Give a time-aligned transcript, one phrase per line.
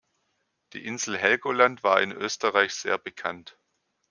[0.73, 3.59] Die Insel Helgoland war in Österreich sehr bekannt.